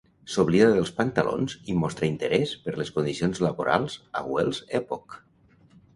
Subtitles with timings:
[0.35, 5.19] S'oblida dels pantalons i mostra interès per les condicions laborals a Wells Epoch.